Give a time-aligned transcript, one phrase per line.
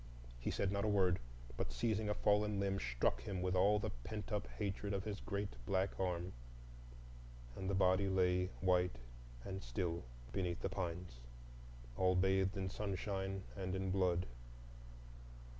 [0.39, 1.19] He said not a word,
[1.57, 5.19] but, seizing a fallen limb, struck him with all the pent up hatred of his
[5.19, 6.33] great black arm,
[7.55, 8.95] and the body lay white
[9.45, 11.19] and still beneath the pines,
[11.97, 14.25] all bathed in sunshine and in blood.